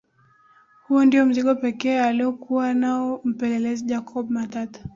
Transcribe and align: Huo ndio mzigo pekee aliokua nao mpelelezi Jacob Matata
Huo 0.87 1.05
ndio 1.05 1.25
mzigo 1.25 1.55
pekee 1.55 1.99
aliokua 1.99 2.73
nao 2.73 3.21
mpelelezi 3.23 3.85
Jacob 3.85 4.31
Matata 4.31 4.81